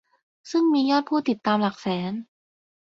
[0.51, 2.13] ซึ่งมียอดผู้ติดตามหลักแสน